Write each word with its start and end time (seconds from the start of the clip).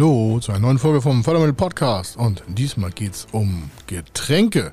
Hallo 0.00 0.40
zu 0.40 0.52
einer 0.52 0.60
neuen 0.60 0.78
Folge 0.78 1.02
vom 1.02 1.22
Fördermittel 1.22 1.52
Podcast 1.52 2.16
und 2.16 2.42
diesmal 2.48 2.90
geht 2.90 3.12
es 3.12 3.26
um 3.32 3.70
Getränke. 3.86 4.72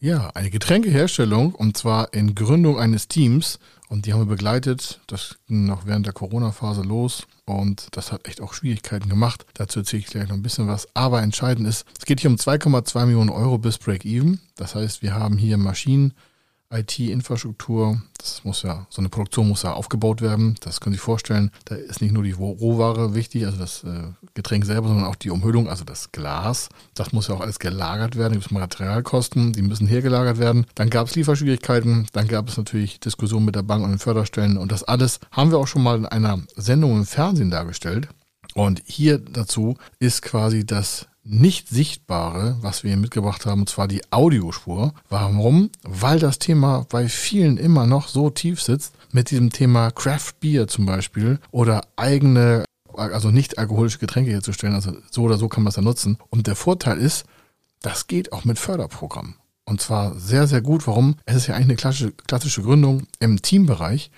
Ja, 0.00 0.30
eine 0.32 0.48
Getränkeherstellung 0.48 1.54
und 1.54 1.76
zwar 1.76 2.14
in 2.14 2.34
Gründung 2.34 2.78
eines 2.78 3.06
Teams 3.06 3.58
und 3.90 4.06
die 4.06 4.14
haben 4.14 4.20
wir 4.20 4.34
begleitet. 4.34 5.02
Das 5.08 5.36
ging 5.46 5.66
noch 5.66 5.84
während 5.84 6.06
der 6.06 6.14
Corona-Phase 6.14 6.80
los 6.80 7.26
und 7.44 7.88
das 7.90 8.12
hat 8.12 8.26
echt 8.26 8.40
auch 8.40 8.54
Schwierigkeiten 8.54 9.10
gemacht. 9.10 9.44
Dazu 9.52 9.80
erzähle 9.80 10.00
ich 10.00 10.06
gleich 10.06 10.26
noch 10.26 10.36
ein 10.36 10.42
bisschen 10.42 10.68
was. 10.68 10.88
Aber 10.94 11.20
entscheidend 11.20 11.68
ist, 11.68 11.84
es 11.98 12.06
geht 12.06 12.20
hier 12.20 12.30
um 12.30 12.36
2,2 12.36 13.04
Millionen 13.04 13.28
Euro 13.28 13.58
bis 13.58 13.76
Break-Even. 13.76 14.40
Das 14.54 14.74
heißt, 14.74 15.02
wir 15.02 15.12
haben 15.12 15.36
hier 15.36 15.58
Maschinen, 15.58 16.14
IT-Infrastruktur, 16.70 18.00
das 18.18 18.44
muss 18.44 18.62
ja, 18.62 18.86
so 18.90 19.00
eine 19.00 19.08
Produktion 19.08 19.48
muss 19.48 19.62
ja 19.62 19.72
aufgebaut 19.72 20.20
werden. 20.20 20.56
Das 20.60 20.80
können 20.80 20.94
Sie 20.94 20.98
sich 20.98 21.04
vorstellen, 21.04 21.50
da 21.64 21.76
ist 21.76 22.00
nicht 22.00 22.12
nur 22.12 22.24
die 22.24 22.32
Rohware 22.32 23.14
wichtig, 23.14 23.46
also 23.46 23.58
das 23.58 23.84
äh, 23.84 24.12
Getränk 24.34 24.64
selber, 24.64 24.88
sondern 24.88 25.06
auch 25.06 25.14
die 25.14 25.30
Umhüllung, 25.30 25.68
also 25.68 25.84
das 25.84 26.10
Glas. 26.12 26.68
Das 26.94 27.12
muss 27.12 27.28
ja 27.28 27.34
auch 27.34 27.40
alles 27.40 27.58
gelagert 27.58 28.16
werden, 28.16 28.32
da 28.32 28.38
gibt 28.38 28.46
es 28.46 28.50
Materialkosten, 28.50 29.52
die 29.52 29.62
müssen 29.62 29.86
hergelagert 29.86 30.38
werden. 30.38 30.66
Dann 30.74 30.90
gab 30.90 31.06
es 31.06 31.14
Lieferschwierigkeiten, 31.14 32.06
dann 32.12 32.28
gab 32.28 32.48
es 32.48 32.56
natürlich 32.56 32.98
Diskussionen 33.00 33.46
mit 33.46 33.54
der 33.54 33.62
Bank 33.62 33.84
und 33.84 33.90
den 33.90 33.98
Förderstellen 33.98 34.56
und 34.56 34.72
das 34.72 34.82
alles 34.82 35.20
haben 35.30 35.50
wir 35.50 35.58
auch 35.58 35.68
schon 35.68 35.82
mal 35.82 35.98
in 35.98 36.06
einer 36.06 36.40
Sendung 36.56 36.96
im 36.96 37.06
Fernsehen 37.06 37.50
dargestellt. 37.50 38.08
Und 38.54 38.82
hier 38.86 39.18
dazu 39.18 39.76
ist 39.98 40.22
quasi 40.22 40.64
das 40.64 41.06
nicht 41.28 41.68
Sichtbare, 41.68 42.56
was 42.60 42.82
wir 42.82 42.90
hier 42.90 42.98
mitgebracht 42.98 43.46
haben, 43.46 43.62
und 43.62 43.68
zwar 43.68 43.88
die 43.88 44.02
Audiospur. 44.10 44.94
Warum? 45.08 45.70
Weil 45.82 46.18
das 46.18 46.38
Thema 46.38 46.86
bei 46.88 47.08
vielen 47.08 47.56
immer 47.56 47.86
noch 47.86 48.08
so 48.08 48.30
tief 48.30 48.62
sitzt, 48.62 48.94
mit 49.12 49.30
diesem 49.30 49.50
Thema 49.50 49.90
Craft 49.90 50.34
Beer 50.40 50.68
zum 50.68 50.86
Beispiel 50.86 51.38
oder 51.50 51.82
eigene, 51.96 52.64
also 52.94 53.30
nicht 53.30 53.58
alkoholische 53.58 53.98
Getränke 53.98 54.30
herzustellen. 54.30 54.74
Also 54.74 54.92
so 55.10 55.22
oder 55.22 55.38
so 55.38 55.48
kann 55.48 55.62
man 55.62 55.70
es 55.70 55.76
ja 55.76 55.82
nutzen. 55.82 56.18
Und 56.30 56.46
der 56.46 56.56
Vorteil 56.56 56.98
ist, 56.98 57.24
das 57.82 58.06
geht 58.06 58.32
auch 58.32 58.44
mit 58.44 58.58
Förderprogrammen. 58.58 59.36
Und 59.64 59.80
zwar 59.80 60.14
sehr, 60.18 60.46
sehr 60.46 60.60
gut. 60.60 60.86
Warum? 60.86 61.16
Es 61.24 61.36
ist 61.36 61.48
ja 61.48 61.54
eigentlich 61.54 61.66
eine 61.66 61.76
klassische, 61.76 62.12
klassische 62.12 62.62
Gründung 62.62 63.06
im 63.18 63.42
Teambereich. 63.42 64.10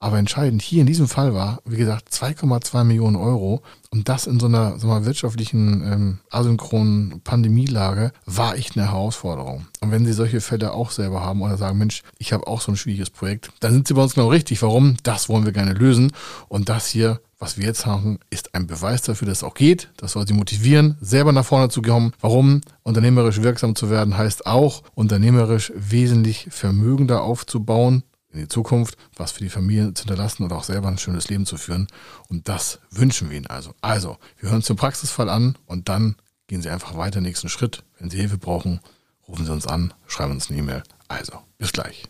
Aber 0.00 0.18
entscheidend 0.18 0.60
hier 0.60 0.82
in 0.82 0.86
diesem 0.86 1.08
Fall 1.08 1.34
war, 1.34 1.60
wie 1.64 1.78
gesagt, 1.78 2.12
2,2 2.12 2.84
Millionen 2.84 3.16
Euro. 3.16 3.62
Und 3.90 4.08
das 4.08 4.26
in 4.26 4.38
so 4.38 4.46
einer, 4.46 4.78
so 4.78 4.90
einer 4.90 5.06
wirtschaftlichen 5.06 5.82
ähm, 5.82 6.18
asynchronen 6.30 7.20
Pandemielage 7.22 8.12
war 8.26 8.56
echt 8.56 8.76
eine 8.76 8.90
Herausforderung. 8.90 9.66
Und 9.80 9.92
wenn 9.92 10.04
Sie 10.04 10.12
solche 10.12 10.40
Fälle 10.40 10.72
auch 10.72 10.90
selber 10.90 11.22
haben 11.22 11.40
oder 11.42 11.56
sagen, 11.56 11.78
Mensch, 11.78 12.02
ich 12.18 12.32
habe 12.32 12.46
auch 12.46 12.60
so 12.60 12.72
ein 12.72 12.76
schwieriges 12.76 13.10
Projekt, 13.10 13.50
dann 13.60 13.72
sind 13.72 13.88
Sie 13.88 13.94
bei 13.94 14.02
uns 14.02 14.14
genau 14.14 14.28
richtig. 14.28 14.60
Warum? 14.62 14.96
Das 15.04 15.28
wollen 15.28 15.46
wir 15.46 15.52
gerne 15.52 15.72
lösen. 15.72 16.12
Und 16.48 16.68
das 16.68 16.86
hier, 16.88 17.20
was 17.38 17.56
wir 17.56 17.64
jetzt 17.64 17.86
haben, 17.86 18.18
ist 18.30 18.54
ein 18.54 18.66
Beweis 18.66 19.02
dafür, 19.02 19.28
dass 19.28 19.38
es 19.38 19.44
auch 19.44 19.54
geht. 19.54 19.90
Das 19.96 20.12
soll 20.12 20.26
Sie 20.26 20.34
motivieren, 20.34 20.98
selber 21.00 21.32
nach 21.32 21.46
vorne 21.46 21.68
zu 21.68 21.80
kommen. 21.80 22.12
Warum? 22.20 22.60
Unternehmerisch 22.82 23.42
wirksam 23.42 23.74
zu 23.74 23.90
werden 23.90 24.18
heißt 24.18 24.46
auch, 24.46 24.82
unternehmerisch 24.94 25.72
wesentlich 25.76 26.48
vermögender 26.50 27.22
aufzubauen 27.22 28.02
in 28.34 28.40
die 28.40 28.48
Zukunft, 28.48 28.96
was 29.16 29.32
für 29.32 29.40
die 29.40 29.50
Familie 29.50 29.94
zu 29.94 30.04
hinterlassen 30.04 30.44
oder 30.44 30.56
auch 30.56 30.64
selber 30.64 30.88
ein 30.88 30.98
schönes 30.98 31.28
Leben 31.28 31.46
zu 31.46 31.56
führen. 31.56 31.86
Und 32.28 32.48
das 32.48 32.80
wünschen 32.90 33.30
wir 33.30 33.36
Ihnen 33.36 33.46
also. 33.46 33.74
Also, 33.80 34.18
wir 34.38 34.50
hören 34.50 34.56
uns 34.56 34.66
den 34.66 34.76
Praxisfall 34.76 35.28
an 35.28 35.56
und 35.66 35.88
dann 35.88 36.16
gehen 36.46 36.62
Sie 36.62 36.70
einfach 36.70 36.96
weiter 36.96 37.20
nächsten 37.20 37.48
Schritt. 37.48 37.84
Wenn 37.98 38.10
Sie 38.10 38.18
Hilfe 38.18 38.38
brauchen, 38.38 38.80
rufen 39.28 39.46
Sie 39.46 39.52
uns 39.52 39.66
an, 39.66 39.94
schreiben 40.06 40.32
uns 40.32 40.50
eine 40.50 40.58
E-Mail. 40.58 40.82
Also, 41.08 41.38
bis 41.58 41.72
gleich. 41.72 42.04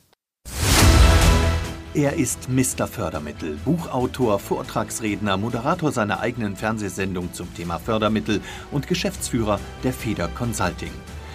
Er 1.95 2.15
ist 2.15 2.49
Mr. 2.49 2.89
Fördermittel, 2.89 3.57
Buchautor, 3.65 4.41
Vortragsredner, 4.41 5.37
Moderator 5.37 5.93
seiner 5.93 6.19
eigenen 6.19 6.57
Fernsehsendung 6.57 7.33
zum 7.33 7.55
Thema 7.55 7.79
Fördermittel 7.79 8.41
und 8.73 8.89
Geschäftsführer 8.89 9.61
der 9.85 9.93
Feder 9.93 10.27
Consulting. 10.27 10.91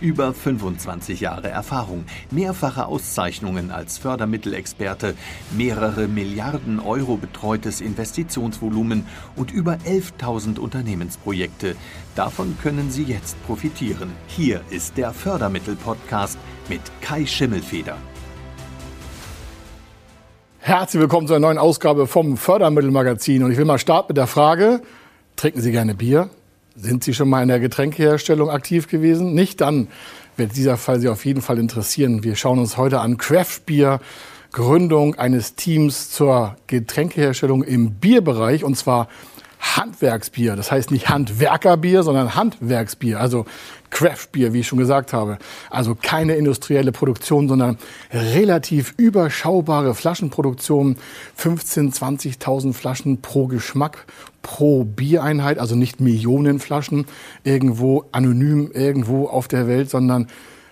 Über 0.00 0.32
25 0.32 1.20
Jahre 1.20 1.48
Erfahrung, 1.48 2.04
mehrfache 2.30 2.86
Auszeichnungen 2.86 3.72
als 3.72 3.98
Fördermittelexperte, 3.98 5.14
mehrere 5.56 6.06
Milliarden 6.06 6.78
Euro 6.78 7.16
betreutes 7.16 7.80
Investitionsvolumen 7.80 9.06
und 9.34 9.50
über 9.50 9.78
11.000 9.84 10.60
Unternehmensprojekte. 10.60 11.74
Davon 12.14 12.56
können 12.62 12.92
Sie 12.92 13.02
jetzt 13.02 13.44
profitieren. 13.44 14.12
Hier 14.28 14.60
ist 14.70 14.96
der 14.96 15.12
Fördermittel-Podcast 15.12 16.38
mit 16.68 16.80
Kai 17.00 17.26
Schimmelfeder. 17.26 17.96
Herzlich 20.60 21.00
willkommen 21.00 21.26
zu 21.26 21.34
einer 21.34 21.46
neuen 21.46 21.58
Ausgabe 21.58 22.06
vom 22.06 22.36
Fördermittelmagazin. 22.36 23.42
Und 23.42 23.50
ich 23.50 23.58
will 23.58 23.64
mal 23.64 23.78
starten 23.78 24.10
mit 24.10 24.16
der 24.16 24.28
Frage, 24.28 24.80
trinken 25.34 25.60
Sie 25.60 25.72
gerne 25.72 25.96
Bier? 25.96 26.30
Sind 26.80 27.02
Sie 27.02 27.12
schon 27.12 27.28
mal 27.28 27.42
in 27.42 27.48
der 27.48 27.58
Getränkeherstellung 27.58 28.50
aktiv 28.50 28.86
gewesen? 28.86 29.34
Nicht, 29.34 29.60
dann 29.60 29.88
wird 30.36 30.56
dieser 30.56 30.76
Fall 30.76 31.00
Sie 31.00 31.08
auf 31.08 31.24
jeden 31.24 31.42
Fall 31.42 31.58
interessieren. 31.58 32.22
Wir 32.22 32.36
schauen 32.36 32.60
uns 32.60 32.76
heute 32.76 33.00
an 33.00 33.18
Craft 33.18 33.62
Beer, 33.66 34.00
Gründung 34.52 35.16
eines 35.16 35.56
Teams 35.56 36.10
zur 36.10 36.56
Getränkeherstellung 36.68 37.64
im 37.64 37.94
Bierbereich 37.94 38.62
und 38.62 38.76
zwar 38.76 39.08
Handwerksbier. 39.60 40.56
Das 40.56 40.70
heißt 40.70 40.90
nicht 40.90 41.08
Handwerkerbier, 41.08 42.02
sondern 42.02 42.34
Handwerksbier. 42.34 43.20
Also 43.20 43.46
Craftbier, 43.90 44.52
wie 44.52 44.60
ich 44.60 44.68
schon 44.68 44.78
gesagt 44.78 45.12
habe. 45.12 45.38
Also 45.70 45.94
keine 45.94 46.36
industrielle 46.36 46.92
Produktion, 46.92 47.48
sondern 47.48 47.78
relativ 48.12 48.94
überschaubare 48.96 49.94
Flaschenproduktion. 49.94 50.96
15, 51.36 51.92
20.000 51.92 52.72
Flaschen 52.72 53.20
pro 53.20 53.46
Geschmack, 53.46 54.06
pro 54.42 54.84
Biereinheit. 54.84 55.58
Also 55.58 55.74
nicht 55.74 56.00
Millionen 56.00 56.60
Flaschen 56.60 57.06
irgendwo 57.44 58.04
anonym 58.12 58.70
irgendwo 58.72 59.26
auf 59.26 59.48
der 59.48 59.66
Welt, 59.66 59.90
sondern 59.90 60.28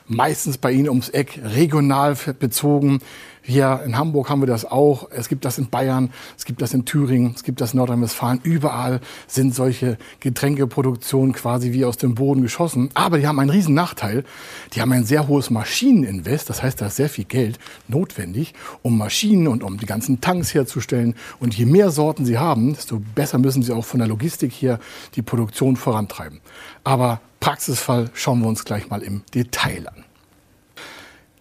meistens 0.09 0.59
bei 0.59 0.73
Ihnen 0.73 0.89
ums 0.89 1.09
Eck, 1.09 1.41
regional 1.43 2.17
bezogen. 2.39 3.01
Hier 3.49 3.81
in 3.87 3.97
Hamburg 3.97 4.29
haben 4.29 4.43
wir 4.43 4.49
das 4.49 4.65
auch. 4.65 5.09
Es 5.13 5.29
gibt 5.29 5.45
das 5.45 5.57
in 5.57 5.71
Bayern, 5.71 6.11
es 6.37 6.45
gibt 6.45 6.61
das 6.63 6.75
in 6.75 6.85
Thüringen, 6.85 7.33
es 7.37 7.45
gibt 7.45 7.61
das 7.61 7.75
in 7.75 7.79
Nordrhein-Westfalen. 7.79 8.41
Überall 8.43 9.01
sind 9.29 9.55
solche 9.55 9.99
Getränkeproduktionen 10.19 11.33
quasi 11.33 11.71
wie 11.71 11.85
aus 11.85 11.97
dem 11.97 12.17
Boden 12.17 12.43
geschossen. 12.43 12.91
Aber 12.95 13.19
die 13.19 13.29
haben 13.29 13.39
einen 13.39 13.51
riesen 13.51 13.73
Nachteil. 13.73 14.25
Die 14.73 14.81
haben 14.81 14.91
ein 14.91 15.05
sehr 15.05 15.29
hohes 15.29 15.51
Maschineninvest. 15.51 16.51
Das 16.51 16.61
heißt, 16.61 16.81
da 16.81 16.87
ist 16.87 16.97
sehr 16.97 17.09
viel 17.09 17.25
Geld 17.25 17.61
notwendig, 17.87 18.53
um 18.83 18.99
Maschinen 18.99 19.47
und 19.47 19.63
um 19.63 19.79
die 19.79 19.87
ganzen 19.87 20.21
Tanks 20.21 20.53
herzustellen. 20.53 21.15
Und 21.39 21.57
je 21.57 21.67
mehr 21.67 21.93
Sorten 21.93 22.25
sie 22.25 22.39
haben, 22.39 22.75
desto 22.75 23.01
besser 23.15 23.39
müssen 23.39 23.63
sie 23.63 23.73
auch 23.73 23.85
von 23.85 24.01
der 24.01 24.09
Logistik 24.09 24.53
hier 24.53 24.81
die 25.15 25.23
Produktion 25.23 25.77
vorantreiben. 25.77 26.41
Aber 26.83 27.21
Praxisfall 27.39 28.11
schauen 28.13 28.41
wir 28.41 28.49
uns 28.49 28.65
gleich 28.65 28.91
mal 28.91 29.03
im 29.03 29.23
Detail 29.33 29.87
an. 29.87 30.05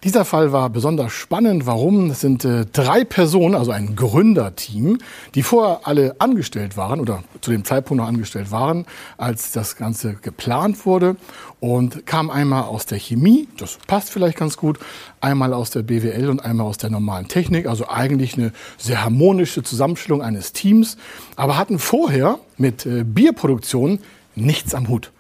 Dieser 0.06 0.24
Fall 0.24 0.52
war 0.52 0.70
besonders 0.70 1.14
spannend. 1.14 1.66
Warum? 1.66 2.12
Es 2.12 2.22
sind 2.22 2.46
äh, 2.46 2.68
drei 2.72 3.04
Personen, 3.04 3.56
also 3.56 3.72
ein 3.72 3.96
Gründerteam, 3.96 5.00
die 5.34 5.42
vorher 5.42 5.80
alle 5.88 6.16
angestellt 6.20 6.78
waren 6.78 7.00
oder 7.00 7.24
zu 7.42 7.50
dem 7.50 7.66
Zeitpunkt 7.66 8.04
noch 8.04 8.08
angestellt 8.08 8.52
waren, 8.52 8.86
als 9.18 9.52
das 9.52 9.78
Ganze 9.78 10.14
geplant 10.14 10.86
wurde. 10.86 11.16
Und 11.60 12.06
kam 12.06 12.30
einmal 12.30 12.66
aus 12.66 12.86
der 12.86 13.00
Chemie, 13.00 13.48
das 13.58 13.80
passt 13.88 14.12
vielleicht 14.12 14.38
ganz 14.38 14.58
gut, 14.58 14.78
einmal 15.22 15.54
aus 15.54 15.72
der 15.72 15.82
BWL 15.82 16.30
und 16.30 16.46
einmal 16.46 16.68
aus 16.68 16.78
der 16.78 16.92
normalen 16.92 17.28
Technik. 17.28 17.66
Also 17.66 17.90
eigentlich 17.90 18.38
eine 18.38 18.52
sehr 18.78 19.04
harmonische 19.04 19.64
Zusammenstellung 19.64 20.22
eines 20.22 20.54
Teams, 20.54 20.98
aber 21.36 21.58
hatten 21.58 21.80
vorher 21.80 22.38
mit 22.58 22.86
äh, 22.86 23.04
Bierproduktion 23.04 23.98
nichts 24.36 24.76
am 24.76 24.88
Hut. 24.88 25.12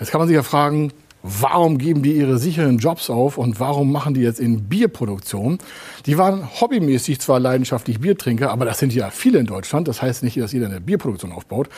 Jetzt 0.00 0.10
kann 0.10 0.18
man 0.18 0.26
sich 0.26 0.34
ja 0.34 0.42
fragen, 0.42 0.92
warum 1.26 1.78
geben 1.78 2.02
die 2.02 2.12
ihre 2.12 2.38
sicheren 2.38 2.78
Jobs 2.78 3.10
auf 3.10 3.36
und 3.36 3.58
warum 3.58 3.90
machen 3.90 4.14
die 4.14 4.20
jetzt 4.20 4.38
in 4.38 4.64
Bierproduktion? 4.68 5.58
Die 6.06 6.18
waren 6.18 6.48
hobbymäßig 6.60 7.20
zwar 7.20 7.40
leidenschaftlich 7.40 7.98
Biertrinker, 8.00 8.50
aber 8.52 8.64
das 8.64 8.78
sind 8.78 8.94
ja 8.94 9.10
viele 9.10 9.40
in 9.40 9.46
Deutschland. 9.46 9.88
Das 9.88 10.00
heißt 10.00 10.22
nicht, 10.22 10.36
dass 10.36 10.52
jeder 10.52 10.66
eine 10.66 10.80
Bierproduktion 10.80 11.32
aufbaut. 11.32 11.68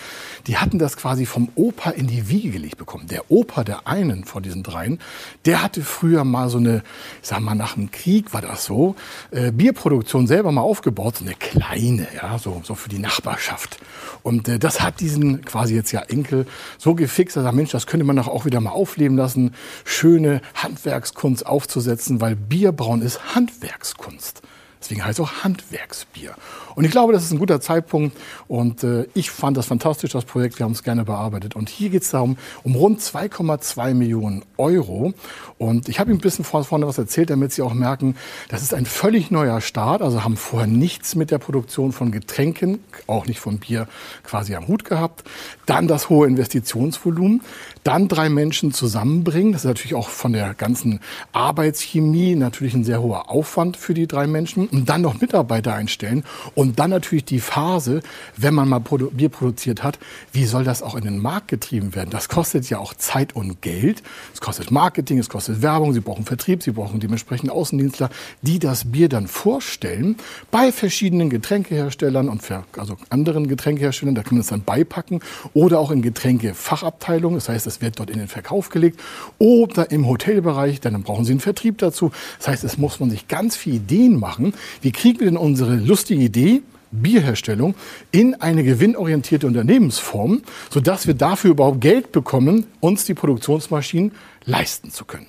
Die 0.47 0.59
hatten 0.59 0.79
das 0.79 0.99
quasi 0.99 1.25
vom 1.25 1.49
Opa 1.55 1.91
in 1.91 2.07
die 2.07 2.29
Wiege 2.29 2.51
gelegt 2.51 2.77
bekommen. 2.77 3.07
Der 3.07 3.31
Opa 3.31 3.65
der 3.65 3.87
einen 3.87 4.25
von 4.25 4.43
diesen 4.43 4.63
dreien, 4.63 4.99
der 5.47 5.63
hatte 5.63 5.81
früher 5.81 6.25
mal 6.25 6.51
so 6.51 6.59
eine, 6.59 6.83
ich 7.23 7.29
sag 7.29 7.41
mal, 7.41 7.55
nach 7.55 7.75
dem 7.75 7.91
Krieg 7.91 8.35
war 8.35 8.43
das 8.43 8.67
so, 8.67 8.97
äh, 9.31 9.51
Bierproduktion 9.51 10.27
selber 10.27 10.53
mal 10.53 10.61
aufgebaut, 10.61 11.17
so 11.17 11.25
eine 11.25 11.35
kleine, 11.35 12.07
ja, 12.15 12.39
so, 12.39 12.61
so 12.65 12.75
für 12.75 12.91
die 12.91 12.99
Nachbarschaft. 12.99 13.79
Und 14.23 14.47
äh, 14.49 14.59
das 14.59 14.81
hat 14.83 15.01
diesen 15.01 15.43
quasi 15.43 15.75
jetzt 15.75 15.93
ja 15.93 16.01
Enkel 16.03 16.47
so 16.77 16.95
gefixt, 16.95 17.37
dass 17.37 17.45
er, 17.45 17.53
Mensch, 17.53 17.71
das 17.71 17.87
könnte 17.87 18.05
man 18.05 18.17
doch 18.17 18.29
auch 18.29 18.45
wieder 18.45 18.61
mal 18.61 18.71
aufleben 18.71 19.17
lassen 19.17 19.38
lassen, 19.39 19.55
schöne 19.85 20.41
Handwerkskunst 20.55 21.47
aufzusetzen, 21.47 22.21
weil 22.21 22.37
Bierbrauen 22.37 23.03
ist 23.03 23.35
Handwerkskunst. 23.35 24.43
Deswegen 24.81 25.05
heißt 25.05 25.19
es 25.19 25.25
auch 25.25 25.45
Handwerksbier. 25.45 26.35
Und 26.79 26.85
ich 26.85 26.93
glaube, 26.93 27.13
das 27.13 27.25
ist 27.25 27.33
ein 27.33 27.41
guter 27.41 27.61
Zeitpunkt. 27.61 28.17
Und 28.47 28.85
äh, 28.85 29.07
ich 29.13 29.33
fand 29.33 29.57
das 29.57 29.67
fantastisch, 29.67 30.13
das 30.13 30.25
Projekt. 30.25 30.61
Wir 30.61 30.65
haben 30.65 30.73
es 30.73 30.85
gerne 30.85 31.05
bearbeitet. 31.05 31.57
Und 31.57 31.69
hier 31.69 31.91
geht 31.91 32.03
es 32.03 32.11
darum, 32.11 32.39
um 32.63 32.77
rund 32.77 33.01
2,2 33.01 33.95
Millionen 33.95 34.45
Euro. 34.57 35.13
Und 35.59 35.89
ich 35.89 35.99
habe 35.99 36.11
Ihnen 36.11 36.19
ein 36.19 36.23
bisschen 36.23 36.45
vorne 36.45 36.87
was 36.87 36.97
erzählt, 36.97 37.31
damit 37.31 37.53
Sie 37.53 37.63
auch 37.63 37.75
merken, 37.75 38.15
das 38.49 38.63
ist 38.63 38.75
ein 38.75 38.87
völlig 38.87 39.33
neuer 39.33 39.61
Start. 39.61 40.03
Also 40.03 40.23
haben 40.23 40.37
vorher 40.37 40.69
nichts 40.69 41.17
mit 41.17 41.33
der 41.33 41.39
Produktion 41.39 41.91
von 41.91 42.13
Getränken, 42.13 42.79
auch 43.09 43.27
nicht 43.27 43.41
von 43.41 43.59
Bier, 43.59 43.89
quasi 44.23 44.55
am 44.55 44.69
Hut 44.69 44.85
gehabt. 44.85 45.25
Dann 45.67 45.89
das 45.89 46.09
hohe 46.09 46.29
Investitionsvolumen. 46.29 47.43
Dann 47.83 48.07
drei 48.07 48.29
Menschen 48.29 48.73
zusammenbringen. 48.73 49.53
Das 49.53 49.63
ist 49.63 49.69
natürlich 49.69 49.97
auch 49.97 50.11
von 50.11 50.33
der 50.33 50.55
ganzen 50.55 51.01
Arbeitschemie 51.33 52.37
natürlich 52.37 52.75
ein 52.75 52.85
sehr 52.85 53.03
hoher 53.03 53.31
Aufwand 53.31 53.77
für 53.77 53.95
die 53.95 54.07
drei 54.07 54.29
Menschen. 54.29 54.68
Und 54.71 54.89
dann 54.89 55.03
noch 55.03 55.21
Mitarbeiter 55.21 55.75
einstellen. 55.75 56.25
Und 56.55 56.79
dann 56.79 56.91
natürlich 56.91 57.25
die 57.25 57.41
Phase, 57.41 58.03
wenn 58.37 58.55
man 58.55 58.69
mal 58.69 58.81
Bier 58.81 59.29
produziert 59.29 59.83
hat, 59.83 59.99
wie 60.33 60.45
soll 60.45 60.65
das 60.65 60.83
auch 60.83 60.95
in 60.95 61.05
den 61.05 61.19
Markt 61.19 61.49
getrieben 61.49 61.95
werden? 61.95 62.11
Das 62.11 62.29
kostet 62.29 62.69
ja 62.71 62.79
auch 62.79 62.95
Zeit 62.95 63.35
und 63.35 63.63
Geld. 63.63 64.03
Es 64.35 64.41
kostet 64.41 64.71
Marketing, 64.71 65.19
es 65.19 65.29
kostet 65.29 65.63
Werbung, 65.63 65.93
Sie 65.93 66.01
brauchen 66.01 66.25
Vertrieb, 66.25 66.63
Sie 66.63 66.73
brauchen 66.73 67.01
dementsprechend 67.01 67.51
Außendienstler, 67.51 68.11
die 68.43 68.59
das 68.59 68.91
Bier 68.91 69.09
dann 69.09 69.27
vorstellen 69.27 70.17
bei 70.51 70.73
verschiedenen 70.73 71.31
Getränkeherstellern 71.31 72.29
und 72.29 72.43
also 72.77 72.97
anderen 73.11 73.49
Getränkeherstellern. 73.49 74.15
Da 74.15 74.23
kann 74.23 74.35
man 74.35 74.41
es 74.41 74.49
dann 74.49 74.63
beipacken 74.63 75.21
oder 75.55 75.79
auch 75.79 75.91
in 75.91 76.03
Getränkefachabteilungen. 76.03 77.39
Das 77.39 77.49
heißt, 77.49 77.67
es 77.67 77.81
wird 77.81 77.99
dort 77.99 78.11
in 78.11 78.19
den 78.19 78.29
Verkauf 78.29 78.69
gelegt 78.69 79.01
oder 79.39 79.91
im 79.91 80.07
Hotelbereich. 80.07 80.81
Dann 80.81 81.03
brauchen 81.03 81.25
Sie 81.25 81.33
einen 81.33 81.41
Vertrieb 81.41 81.79
dazu. 81.79 82.13
Das 82.39 82.49
heißt, 82.49 82.65
es 82.65 82.79
muss 82.79 83.01
man 83.01 83.11
sich 83.11 83.29
ganz 83.29 83.57
viele 83.57 83.77
Ideen 83.77 84.19
machen. 84.19 84.55
Wie 84.83 84.93
kriegen 84.93 85.21
wir 85.21 85.27
denn 85.27 85.37
unsere 85.37 85.77
lustige 85.77 86.23
Idee 86.23 86.63
Bierherstellung 86.91 87.75
in 88.11 88.35
eine 88.35 88.65
gewinnorientierte 88.65 89.47
Unternehmensform, 89.47 90.43
sodass 90.71 91.07
wir 91.07 91.15
dafür 91.15 91.51
überhaupt 91.51 91.81
Geld 91.81 92.13
bekommen, 92.13 92.67
uns 92.81 93.05
die 93.05 93.15
Produktionsmaschinen 93.15 94.13
leisten 94.45 94.91
zu 94.91 95.05
können. 95.05 95.27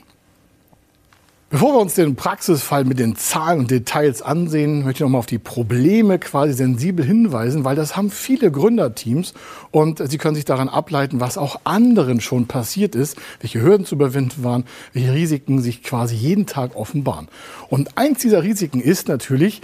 Bevor 1.52 1.74
wir 1.74 1.80
uns 1.80 1.96
den 1.96 2.16
Praxisfall 2.16 2.86
mit 2.86 3.00
den 3.00 3.16
Zahlen 3.16 3.58
und 3.62 3.72
Details 3.72 4.22
ansehen, 4.22 4.84
möchte 4.84 4.98
ich 4.98 5.00
noch 5.00 5.10
mal 5.10 5.18
auf 5.18 5.26
die 5.26 5.40
Probleme 5.40 6.20
quasi 6.20 6.54
sensibel 6.54 7.04
hinweisen, 7.04 7.66
weil 7.66 7.76
das 7.76 7.98
haben 7.98 8.12
viele 8.12 8.52
Gründerteams 8.52 9.34
und 9.72 10.00
sie 10.08 10.20
können 10.20 10.36
sich 10.36 10.46
daran 10.46 10.70
ableiten, 10.70 11.20
was 11.20 11.40
auch 11.40 11.62
anderen 11.64 12.22
schon 12.22 12.46
passiert 12.46 12.94
ist, 12.94 13.18
welche 13.42 13.64
Hürden 13.64 13.84
zu 13.84 13.96
überwinden 13.96 14.44
waren, 14.44 14.64
welche 14.94 15.12
Risiken 15.12 15.60
sich 15.60 15.82
quasi 15.82 16.14
jeden 16.14 16.46
Tag 16.46 16.76
offenbaren. 16.76 17.30
Und 17.70 17.98
eins 17.98 18.20
dieser 18.20 18.44
Risiken 18.44 18.80
ist 18.80 19.08
natürlich, 19.08 19.64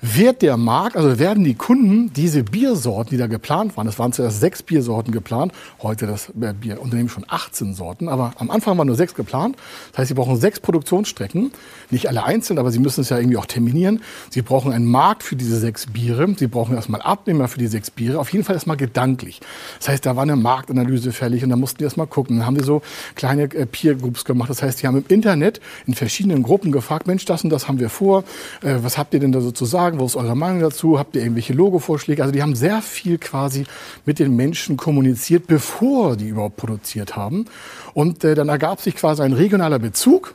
wird 0.00 0.42
der 0.42 0.56
Markt, 0.56 0.96
also 0.96 1.18
werden 1.18 1.44
die 1.44 1.54
Kunden 1.54 2.12
diese 2.12 2.42
Biersorten, 2.42 3.10
die 3.10 3.16
da 3.16 3.26
geplant 3.26 3.76
waren, 3.76 3.86
es 3.86 3.98
waren 3.98 4.12
zuerst 4.12 4.40
sechs 4.40 4.62
Biersorten 4.62 5.12
geplant, 5.12 5.52
heute 5.82 6.06
das 6.06 6.32
Bierunternehmen 6.34 7.08
schon 7.08 7.24
18 7.28 7.74
Sorten, 7.74 8.08
aber 8.08 8.32
am 8.38 8.50
Anfang 8.50 8.76
waren 8.78 8.86
nur 8.86 8.96
sechs 8.96 9.14
geplant. 9.14 9.56
Das 9.92 10.00
heißt, 10.00 10.08
sie 10.08 10.14
brauchen 10.14 10.36
sechs 10.36 10.60
Produktionsstrecken, 10.60 11.50
nicht 11.90 12.08
alle 12.08 12.24
einzeln, 12.24 12.58
aber 12.58 12.70
sie 12.70 12.78
müssen 12.78 13.00
es 13.00 13.08
ja 13.08 13.18
irgendwie 13.18 13.36
auch 13.36 13.46
terminieren. 13.46 14.00
Sie 14.30 14.42
brauchen 14.42 14.72
einen 14.72 14.86
Markt 14.86 15.22
für 15.22 15.36
diese 15.36 15.58
sechs 15.58 15.86
Biere, 15.86 16.34
sie 16.36 16.46
brauchen 16.46 16.74
erstmal 16.74 17.02
Abnehmer 17.02 17.48
für 17.48 17.58
die 17.58 17.66
sechs 17.66 17.90
Biere, 17.90 18.18
auf 18.18 18.32
jeden 18.32 18.44
Fall 18.44 18.54
erstmal 18.54 18.76
gedanklich. 18.76 19.40
Das 19.78 19.88
heißt, 19.88 20.06
da 20.06 20.16
war 20.16 20.22
eine 20.22 20.36
Marktanalyse 20.36 21.12
fällig 21.12 21.42
und 21.42 21.50
da 21.50 21.56
mussten 21.56 21.78
die 21.78 21.84
erstmal 21.84 22.06
gucken. 22.06 22.38
Dann 22.38 22.46
haben 22.46 22.56
wir 22.56 22.64
so 22.64 22.82
kleine 23.14 23.44
äh, 23.44 23.66
Peer 23.66 23.94
Groups 23.94 24.24
gemacht. 24.24 24.50
Das 24.50 24.62
heißt, 24.62 24.82
die 24.82 24.86
haben 24.86 24.98
im 24.98 25.04
Internet 25.08 25.60
in 25.86 25.94
verschiedenen 25.94 26.42
Gruppen 26.42 26.72
gefragt, 26.72 27.06
Mensch, 27.06 27.24
das 27.24 27.44
und 27.44 27.50
das 27.50 27.68
haben 27.68 27.78
wir 27.78 27.88
vor, 27.88 28.24
äh, 28.62 28.76
was 28.82 28.98
habt 28.98 29.14
ihr 29.14 29.20
denn 29.20 29.32
da 29.32 29.40
so 29.40 29.50
zu 29.50 29.64
sagen? 29.64 29.85
Sagen? 29.86 30.00
Wo 30.00 30.06
ist 30.06 30.16
eure 30.16 30.36
Meinung 30.36 30.60
dazu? 30.60 30.98
Habt 30.98 31.14
ihr 31.14 31.22
irgendwelche 31.22 31.52
Logo-Vorschläge? 31.52 32.22
Also 32.22 32.32
die 32.32 32.42
haben 32.42 32.56
sehr 32.56 32.82
viel 32.82 33.18
quasi 33.18 33.64
mit 34.04 34.18
den 34.18 34.34
Menschen 34.34 34.76
kommuniziert, 34.76 35.46
bevor 35.46 36.16
die 36.16 36.28
überhaupt 36.28 36.56
produziert 36.56 37.14
haben. 37.14 37.44
Und 37.94 38.24
äh, 38.24 38.34
dann 38.34 38.48
ergab 38.48 38.80
sich 38.80 38.96
quasi 38.96 39.22
ein 39.22 39.32
regionaler 39.32 39.78
Bezug 39.78 40.34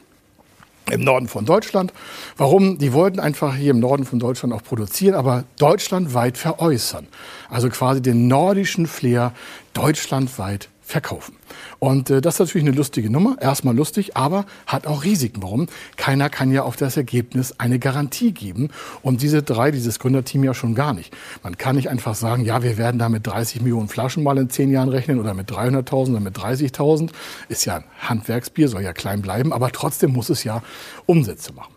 im 0.90 1.04
Norden 1.04 1.28
von 1.28 1.46
Deutschland. 1.46 1.92
Warum? 2.38 2.78
Die 2.78 2.94
wollten 2.94 3.20
einfach 3.20 3.54
hier 3.56 3.72
im 3.72 3.80
Norden 3.80 4.06
von 4.06 4.20
Deutschland 4.20 4.54
auch 4.54 4.64
produzieren, 4.64 5.16
aber 5.16 5.44
deutschlandweit 5.58 6.38
veräußern. 6.38 7.08
Also 7.50 7.70
quasi 7.70 8.02
den 8.02 8.28
nordischen 8.28 8.88
Flair 8.88 9.34
deutschlandweit 9.74 10.70
verkaufen. 10.82 11.36
Und 11.80 12.10
äh, 12.10 12.22
das 12.22 12.36
ist 12.36 12.40
natürlich 12.40 12.68
eine 12.68 12.76
lustige 12.76 13.10
Nummer. 13.10 13.38
Erstmal 13.40 13.76
lustig, 13.76 14.18
aber 14.18 14.46
hat 14.66 14.88
auch 14.88 15.04
Risiken. 15.04 15.42
Warum? 15.44 15.68
Keiner 15.98 16.30
kann 16.30 16.52
ja 16.52 16.64
auf 16.64 16.76
das 16.76 16.98
Ergebnis 16.98 17.56
eine 17.58 17.80
Garantie 17.80 18.32
geben. 18.32 18.70
Und 19.02 19.22
diese 19.22 19.44
drei, 19.44 19.72
dieses 19.72 20.00
Gründerteam 20.00 20.44
ja 20.44 20.54
schon 20.54 20.76
gar 20.76 20.94
nicht. 20.94 21.14
Man 21.44 21.58
kann 21.58 21.76
nicht 21.76 21.90
einfach 21.90 22.16
sagen, 22.16 22.46
ja, 22.46 22.64
wir 22.64 22.78
werden 22.78 23.00
da 23.00 23.10
mit 23.10 23.28
30 23.28 23.62
Millionen 23.62 23.88
Flaschen 23.88 24.24
mal 24.24 24.38
in 24.38 24.50
zehn 24.50 24.72
Jahren 24.72 24.90
rechnen 24.90 25.20
oder 25.20 25.34
mit 25.34 25.50
300.000 25.52 26.12
oder 26.12 26.20
mit 26.20 26.38
30.000. 26.38 27.10
Ist 27.50 27.66
ja 27.66 27.78
ein 27.78 27.84
Handwerksbier, 28.00 28.68
soll 28.68 28.84
ja 28.84 28.94
klein 28.94 29.22
bleiben, 29.22 29.54
aber 29.54 29.72
trotzdem 29.72 30.14
muss 30.14 30.30
es 30.30 30.44
ja 30.44 30.62
Umsätze 31.06 31.54
machen. 31.54 31.74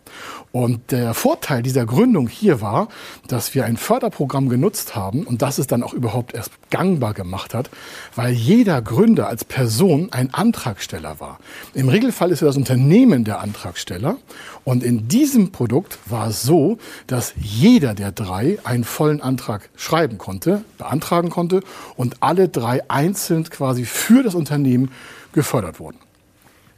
Und 0.51 0.91
der 0.91 1.13
Vorteil 1.13 1.61
dieser 1.61 1.85
Gründung 1.85 2.29
hier 2.29 2.61
war, 2.61 2.87
dass 3.27 3.53
wir 3.53 3.65
ein 3.65 3.75
Förderprogramm 3.75 4.47
genutzt 4.47 4.95
haben 4.95 5.23
und 5.23 5.41
das 5.41 5.57
es 5.57 5.67
dann 5.67 5.83
auch 5.83 5.93
überhaupt 5.93 6.33
erst 6.33 6.51
gangbar 6.69 7.13
gemacht 7.13 7.53
hat, 7.53 7.69
weil 8.15 8.31
jeder 8.31 8.81
Gründer 8.81 9.27
als 9.27 9.43
Person 9.43 9.64
ein 10.11 10.33
Antragsteller 10.33 11.19
war. 11.19 11.39
Im 11.73 11.89
Regelfall 11.89 12.31
ist 12.31 12.41
ja 12.41 12.47
das 12.47 12.57
Unternehmen 12.57 13.23
der 13.23 13.39
Antragsteller 13.39 14.17
und 14.63 14.83
in 14.83 15.07
diesem 15.07 15.51
Produkt 15.51 15.97
war 16.05 16.27
es 16.27 16.43
so, 16.43 16.77
dass 17.07 17.33
jeder 17.37 17.93
der 17.93 18.11
drei 18.11 18.59
einen 18.63 18.83
vollen 18.83 19.21
Antrag 19.21 19.69
schreiben 19.75 20.17
konnte, 20.17 20.63
beantragen 20.77 21.29
konnte 21.29 21.61
und 21.95 22.21
alle 22.21 22.49
drei 22.49 22.89
einzeln 22.89 23.43
quasi 23.49 23.85
für 23.85 24.23
das 24.23 24.35
Unternehmen 24.35 24.91
gefördert 25.33 25.79
wurden. 25.79 26.04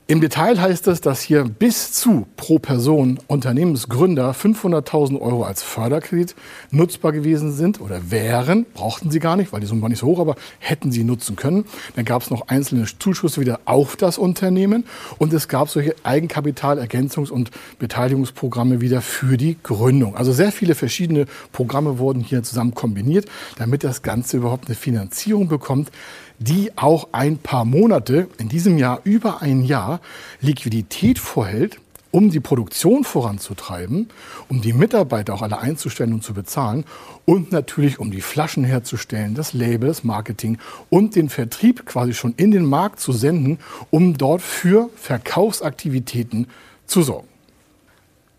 Im 0.09 0.21
Detail 0.21 0.62
heißt 0.62 0.88
es, 0.88 1.01
dass 1.01 1.19
hier 1.19 1.44
bis 1.44 1.92
zu 1.92 2.27
pro 2.38 2.59
Person 2.59 3.19
Unternehmensgründer 3.27 4.31
500.000 4.31 5.19
Euro 5.19 5.44
als 5.44 5.63
Förderkredit 5.63 6.33
nutzbar 6.71 7.12
gewesen 7.12 7.51
sind 7.51 7.81
oder 7.81 8.09
wären. 8.09 8.65
Brauchten 8.74 9.12
sie 9.12 9.19
gar 9.19 9.36
nicht, 9.36 9.51
weil 9.51 9.59
die 9.59 9.68
Summe 9.68 9.81
war 9.81 9.89
nicht 9.89 10.00
so 10.00 10.07
hoch, 10.07 10.19
aber 10.19 10.38
hätten 10.59 10.94
sie 10.94 11.04
nutzen 11.04 11.36
können. 11.36 11.65
Dann 11.98 12.06
gab 12.06 12.21
es 12.21 12.30
noch 12.30 12.48
einzelne 12.48 12.86
Zuschüsse 12.86 13.42
wieder 13.42 13.59
auf 13.65 13.98
das 13.98 14.18
Unternehmen 14.18 14.86
und 15.18 15.33
es 15.33 15.50
gab 15.50 15.68
solche 15.68 15.94
Eigenkapitalergänzungs- 16.06 17.30
und 17.30 17.51
Beteiligungsprogramme 17.77 18.80
wieder 18.80 19.01
für 19.01 19.36
die 19.36 19.57
Gründung. 19.62 20.15
Also 20.15 20.31
sehr 20.31 20.54
viele 20.54 20.75
verschiedene 20.75 21.25
Programme 21.51 22.00
wurden 22.00 22.21
hier 22.21 22.44
zusammen 22.44 22.73
kombiniert, 22.73 23.26
damit 23.57 23.83
das 23.83 24.04
Ganze 24.04 24.37
überhaupt 24.37 24.68
eine 24.68 24.76
Finanzierung 24.76 25.49
bekommt, 25.49 25.92
die 26.39 26.71
auch 26.77 27.09
ein 27.11 27.37
paar 27.37 27.65
Monate, 27.65 28.27
in 28.37 28.49
diesem 28.49 28.77
Jahr 28.77 29.01
über 29.03 29.41
ein 29.41 29.63
Jahr, 29.63 29.99
Liquidität 30.41 31.19
vorhält, 31.19 31.79
um 32.11 32.29
die 32.31 32.39
Produktion 32.39 33.03
voranzutreiben, 33.03 34.09
um 34.49 34.61
die 34.61 34.73
Mitarbeiter 34.73 35.33
auch 35.33 35.41
alle 35.41 35.59
einzustellen 35.59 36.13
und 36.13 36.23
zu 36.23 36.33
bezahlen 36.33 36.85
und 37.25 37.51
natürlich 37.51 37.99
um 37.99 38.11
die 38.11 38.21
Flaschen 38.21 38.63
herzustellen, 38.63 39.35
das 39.35 39.53
Label, 39.53 39.89
das 39.89 40.03
Marketing 40.03 40.57
und 40.89 41.15
den 41.15 41.29
Vertrieb 41.29 41.85
quasi 41.85 42.13
schon 42.13 42.33
in 42.37 42.51
den 42.51 42.65
Markt 42.65 42.99
zu 42.99 43.11
senden, 43.11 43.59
um 43.89 44.17
dort 44.17 44.41
für 44.41 44.89
Verkaufsaktivitäten 44.95 46.47
zu 46.85 47.01
sorgen. 47.03 47.27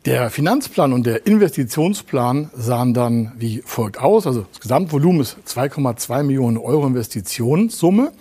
Der 0.05 0.31
Finanzplan 0.31 0.93
und 0.93 1.07
der 1.07 1.27
Investitionsplan 1.27 2.51
sahen 2.55 2.95
dann 2.95 3.33
wie 3.37 3.63
folgt 3.65 3.99
aus. 4.01 4.27
Also 4.27 4.47
das 4.53 4.61
Gesamtvolumen 4.61 5.21
ist 5.21 5.37
2,2 5.47 6.23
Millionen 6.23 6.57
Euro 6.57 6.87
Investitionssumme. 6.87 8.13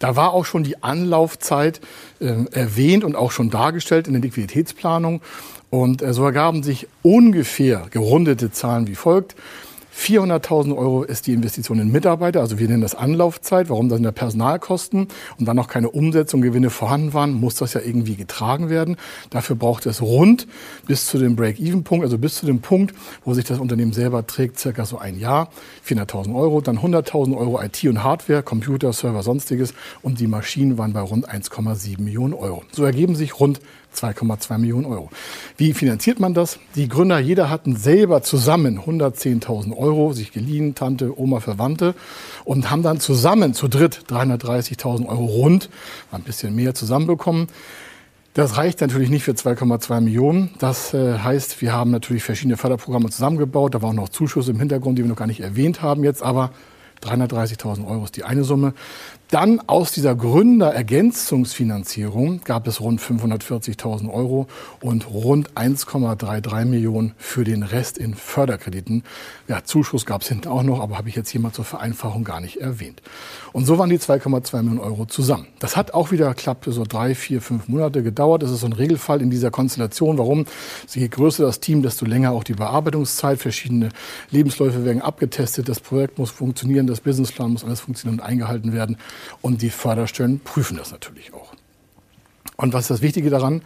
Da 0.00 0.16
war 0.16 0.32
auch 0.32 0.44
schon 0.44 0.64
die 0.64 0.82
Anlaufzeit 0.82 1.80
äh, 2.18 2.44
erwähnt 2.50 3.04
und 3.04 3.14
auch 3.14 3.30
schon 3.30 3.48
dargestellt 3.48 4.08
in 4.08 4.14
der 4.14 4.22
Liquiditätsplanung. 4.22 5.22
Und 5.70 6.02
äh, 6.02 6.12
so 6.12 6.24
ergaben 6.24 6.64
sich 6.64 6.88
ungefähr 7.02 7.86
gerundete 7.90 8.50
Zahlen 8.50 8.88
wie 8.88 8.96
folgt. 8.96 9.36
400.000 9.96 10.76
Euro 10.76 11.02
ist 11.02 11.26
die 11.26 11.32
Investition 11.32 11.78
in 11.78 11.90
Mitarbeiter, 11.90 12.40
also 12.40 12.58
wir 12.58 12.68
nennen 12.68 12.82
das 12.82 12.94
Anlaufzeit. 12.94 13.68
Warum? 13.68 13.88
Das 13.88 13.96
sind 13.96 14.04
ja 14.04 14.12
Personalkosten 14.12 15.08
und 15.38 15.46
dann 15.46 15.56
noch 15.56 15.68
keine 15.68 15.90
Umsetzung, 15.90 16.40
Gewinne 16.42 16.70
vorhanden 16.70 17.12
waren, 17.12 17.32
muss 17.32 17.56
das 17.56 17.74
ja 17.74 17.80
irgendwie 17.80 18.16
getragen 18.16 18.70
werden. 18.70 18.96
Dafür 19.30 19.56
braucht 19.56 19.86
es 19.86 20.00
rund 20.00 20.46
bis 20.86 21.06
zu 21.06 21.18
dem 21.18 21.36
Break-Even-Punkt, 21.36 22.04
also 22.04 22.18
bis 22.18 22.36
zu 22.36 22.46
dem 22.46 22.60
Punkt, 22.60 22.94
wo 23.24 23.34
sich 23.34 23.44
das 23.44 23.58
Unternehmen 23.58 23.92
selber 23.92 24.26
trägt, 24.26 24.58
circa 24.58 24.84
so 24.84 24.98
ein 24.98 25.18
Jahr. 25.18 25.50
400.000 25.86 26.34
Euro, 26.34 26.60
dann 26.60 26.78
100.000 26.78 27.36
Euro 27.36 27.60
IT 27.60 27.84
und 27.84 28.02
Hardware, 28.02 28.42
Computer, 28.42 28.92
Server, 28.92 29.22
sonstiges 29.22 29.74
und 30.02 30.20
die 30.20 30.26
Maschinen 30.26 30.78
waren 30.78 30.92
bei 30.92 31.00
rund 31.00 31.28
1,7 31.28 32.00
Millionen 32.00 32.34
Euro. 32.34 32.62
So 32.72 32.84
ergeben 32.84 33.16
sich 33.16 33.40
rund 33.40 33.60
2,2 33.94 34.58
Millionen 34.58 34.86
Euro. 34.86 35.10
Wie 35.56 35.74
finanziert 35.74 36.20
man 36.20 36.34
das? 36.34 36.58
Die 36.74 36.88
Gründer, 36.88 37.18
jeder 37.18 37.50
hatten 37.50 37.76
selber 37.76 38.22
zusammen 38.22 38.78
110.000 38.78 39.76
Euro, 39.76 40.12
sich 40.12 40.32
geliehen, 40.32 40.74
Tante, 40.74 41.18
Oma, 41.18 41.40
Verwandte 41.40 41.94
und 42.44 42.70
haben 42.70 42.82
dann 42.82 43.00
zusammen 43.00 43.54
zu 43.54 43.68
dritt 43.68 44.02
330.000 44.08 45.06
Euro 45.06 45.24
rund, 45.24 45.70
ein 46.12 46.22
bisschen 46.22 46.54
mehr 46.54 46.74
zusammenbekommen. 46.74 47.48
Das 48.34 48.56
reicht 48.56 48.80
natürlich 48.80 49.10
nicht 49.10 49.24
für 49.24 49.32
2,2 49.32 50.00
Millionen. 50.00 50.50
Das 50.58 50.94
äh, 50.94 51.18
heißt, 51.18 51.60
wir 51.60 51.72
haben 51.72 51.90
natürlich 51.90 52.22
verschiedene 52.22 52.56
Förderprogramme 52.56 53.10
zusammengebaut. 53.10 53.74
Da 53.74 53.82
waren 53.82 53.98
auch 53.98 54.02
noch 54.02 54.08
Zuschüsse 54.08 54.52
im 54.52 54.60
Hintergrund, 54.60 54.98
die 54.98 55.02
wir 55.02 55.08
noch 55.08 55.16
gar 55.16 55.26
nicht 55.26 55.40
erwähnt 55.40 55.82
haben 55.82 56.04
jetzt. 56.04 56.22
Aber 56.22 56.52
330.000 57.02 57.86
Euro 57.88 58.04
ist 58.04 58.16
die 58.16 58.24
eine 58.24 58.44
Summe. 58.44 58.74
Dann 59.30 59.60
aus 59.68 59.92
dieser 59.92 60.16
Gründerergänzungsfinanzierung 60.16 62.40
gab 62.42 62.66
es 62.66 62.80
rund 62.80 63.00
540.000 63.00 64.12
Euro 64.12 64.48
und 64.80 65.08
rund 65.08 65.52
1,33 65.52 66.64
Millionen 66.64 67.14
für 67.16 67.44
den 67.44 67.62
Rest 67.62 67.96
in 67.96 68.16
Förderkrediten. 68.16 69.04
Ja, 69.46 69.62
Zuschuss 69.62 70.04
gab 70.04 70.22
es 70.22 70.28
hinten 70.28 70.48
auch 70.48 70.64
noch, 70.64 70.80
aber 70.80 70.98
habe 70.98 71.08
ich 71.08 71.14
jetzt 71.14 71.28
hier 71.28 71.40
mal 71.40 71.52
zur 71.52 71.64
Vereinfachung 71.64 72.24
gar 72.24 72.40
nicht 72.40 72.56
erwähnt. 72.56 73.02
Und 73.52 73.66
so 73.66 73.78
waren 73.78 73.88
die 73.88 73.98
2,2 73.98 74.62
Millionen 74.62 74.80
Euro 74.80 75.06
zusammen. 75.06 75.46
Das 75.60 75.76
hat 75.76 75.94
auch 75.94 76.10
wieder 76.10 76.34
klappt 76.34 76.64
so 76.64 76.82
drei, 76.82 77.14
vier, 77.14 77.40
fünf 77.40 77.68
Monate 77.68 78.02
gedauert. 78.02 78.42
Das 78.42 78.50
ist 78.50 78.62
so 78.62 78.66
ein 78.66 78.72
Regelfall 78.72 79.22
in 79.22 79.30
dieser 79.30 79.52
Konstellation. 79.52 80.18
Warum? 80.18 80.44
Je 80.88 81.06
größer 81.06 81.44
das 81.44 81.60
Team, 81.60 81.82
desto 81.82 82.04
länger 82.04 82.32
auch 82.32 82.42
die 82.42 82.54
Bearbeitungszeit. 82.54 83.38
Verschiedene 83.38 83.90
Lebensläufe 84.32 84.84
werden 84.84 85.02
abgetestet. 85.02 85.68
Das 85.68 85.78
Projekt 85.78 86.18
muss 86.18 86.32
funktionieren, 86.32 86.88
das 86.88 87.00
Businessplan 87.00 87.52
muss 87.52 87.64
alles 87.64 87.78
funktionieren 87.78 88.18
und 88.18 88.26
eingehalten 88.26 88.72
werden. 88.72 88.96
Und 89.40 89.62
die 89.62 89.70
Förderstellen 89.70 90.40
prüfen 90.40 90.76
das 90.76 90.92
natürlich 90.92 91.32
auch. 91.32 91.54
Und 92.56 92.72
was 92.72 92.82
ist 92.82 92.90
das 92.90 93.02
Wichtige 93.02 93.30
daran? 93.30 93.62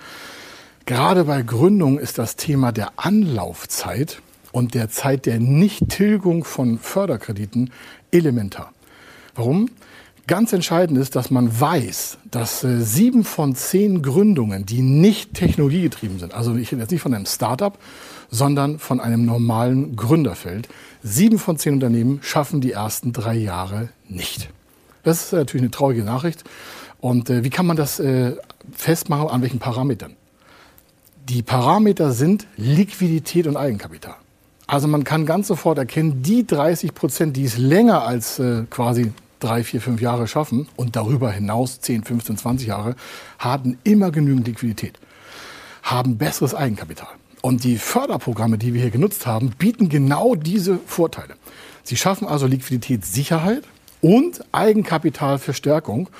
Gerade 0.86 1.24
bei 1.24 1.42
Gründung 1.42 1.98
ist 1.98 2.18
das 2.18 2.36
Thema 2.36 2.70
der 2.70 2.92
Anlaufzeit 2.96 4.20
und 4.52 4.74
der 4.74 4.88
Zeit 4.90 5.26
der 5.26 5.40
Nichttilgung 5.40 6.44
von 6.44 6.78
Förderkrediten 6.78 7.70
elementar. 8.12 8.72
Warum? 9.34 9.68
Ganz 10.26 10.54
entscheidend 10.54 10.98
ist, 10.98 11.16
dass 11.16 11.30
man 11.30 11.60
weiß, 11.60 12.16
dass 12.30 12.64
äh, 12.64 12.80
sieben 12.80 13.24
von 13.24 13.54
zehn 13.54 14.00
Gründungen, 14.00 14.64
die 14.64 14.80
nicht 14.80 15.34
technologiegetrieben 15.34 16.18
sind, 16.18 16.32
also 16.32 16.54
ich 16.56 16.72
rede 16.72 16.80
jetzt 16.80 16.92
nicht 16.92 17.02
von 17.02 17.12
einem 17.12 17.26
Startup, 17.26 17.78
sondern 18.30 18.78
von 18.78 19.00
einem 19.00 19.26
normalen 19.26 19.96
Gründerfeld, 19.96 20.68
sieben 21.02 21.38
von 21.38 21.58
zehn 21.58 21.74
Unternehmen 21.74 22.20
schaffen 22.22 22.62
die 22.62 22.72
ersten 22.72 23.12
drei 23.12 23.34
Jahre 23.34 23.90
nicht. 24.08 24.48
Das 25.04 25.24
ist 25.24 25.32
natürlich 25.32 25.62
eine 25.62 25.70
traurige 25.70 26.02
Nachricht. 26.02 26.44
Und 27.00 27.30
äh, 27.30 27.44
wie 27.44 27.50
kann 27.50 27.66
man 27.66 27.76
das 27.76 28.00
äh, 28.00 28.36
festmachen? 28.72 29.28
An 29.28 29.42
welchen 29.42 29.58
Parametern? 29.58 30.16
Die 31.28 31.42
Parameter 31.42 32.12
sind 32.12 32.46
Liquidität 32.56 33.46
und 33.46 33.56
Eigenkapital. 33.56 34.16
Also 34.66 34.88
man 34.88 35.04
kann 35.04 35.26
ganz 35.26 35.48
sofort 35.48 35.78
erkennen, 35.78 36.22
die 36.22 36.46
30 36.46 36.94
Prozent, 36.94 37.36
die 37.36 37.44
es 37.44 37.58
länger 37.58 38.02
als 38.02 38.38
äh, 38.38 38.64
quasi 38.70 39.12
drei, 39.38 39.62
vier, 39.62 39.80
fünf 39.80 40.00
Jahre 40.00 40.26
schaffen 40.26 40.68
und 40.76 40.96
darüber 40.96 41.30
hinaus 41.30 41.80
10, 41.80 42.04
15, 42.04 42.38
20 42.38 42.68
Jahre, 42.68 42.96
haben 43.38 43.78
immer 43.84 44.10
genügend 44.10 44.46
Liquidität, 44.46 44.98
haben 45.82 46.16
besseres 46.16 46.54
Eigenkapital. 46.54 47.08
Und 47.42 47.64
die 47.64 47.76
Förderprogramme, 47.76 48.56
die 48.56 48.72
wir 48.72 48.80
hier 48.80 48.90
genutzt 48.90 49.26
haben, 49.26 49.50
bieten 49.50 49.90
genau 49.90 50.34
diese 50.34 50.78
Vorteile. 50.86 51.34
Sie 51.82 51.98
schaffen 51.98 52.26
also 52.26 52.46
Liquiditätssicherheit, 52.46 53.64
und 54.04 54.44
Eigenkapitalverstärkung. 54.52 56.10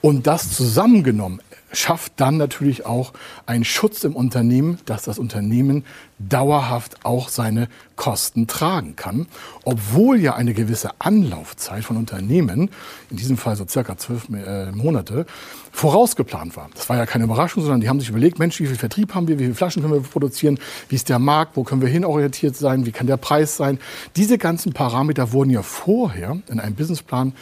Und 0.00 0.28
das 0.28 0.52
zusammengenommen 0.52 1.40
schafft 1.72 2.12
dann 2.16 2.36
natürlich 2.36 2.86
auch 2.86 3.12
einen 3.46 3.64
Schutz 3.64 4.04
im 4.04 4.14
Unternehmen, 4.14 4.78
dass 4.84 5.02
das 5.02 5.18
Unternehmen 5.18 5.84
dauerhaft 6.18 7.04
auch 7.04 7.28
seine 7.28 7.68
Kosten 7.96 8.46
tragen 8.46 8.96
kann, 8.96 9.26
obwohl 9.64 10.20
ja 10.20 10.34
eine 10.34 10.54
gewisse 10.54 10.90
Anlaufzeit 10.98 11.84
von 11.84 11.96
Unternehmen, 11.96 12.70
in 13.10 13.16
diesem 13.16 13.36
Fall 13.36 13.56
so 13.56 13.66
circa 13.66 13.96
zwölf 13.96 14.28
äh, 14.28 14.70
Monate, 14.72 15.26
vorausgeplant 15.72 16.56
war. 16.56 16.68
Das 16.74 16.88
war 16.88 16.96
ja 16.96 17.06
keine 17.06 17.24
Überraschung, 17.24 17.62
sondern 17.62 17.80
die 17.80 17.88
haben 17.88 17.98
sich 17.98 18.10
überlegt, 18.10 18.38
Mensch, 18.38 18.60
wie 18.60 18.66
viel 18.66 18.76
Vertrieb 18.76 19.14
haben 19.14 19.26
wir, 19.26 19.38
wie 19.38 19.44
viele 19.44 19.54
Flaschen 19.54 19.82
können 19.82 19.94
wir 19.94 20.00
produzieren, 20.00 20.58
wie 20.88 20.96
ist 20.96 21.08
der 21.08 21.18
Markt, 21.18 21.56
wo 21.56 21.64
können 21.64 21.80
wir 21.80 21.88
hinorientiert 21.88 22.56
sein, 22.56 22.86
wie 22.86 22.92
kann 22.92 23.06
der 23.06 23.16
Preis 23.16 23.56
sein. 23.56 23.78
Diese 24.16 24.38
ganzen 24.38 24.72
Parameter 24.72 25.32
wurden 25.32 25.50
ja 25.50 25.62
vorher 25.62 26.38
in 26.48 26.60
einem 26.60 26.74
Businessplan 26.74 27.32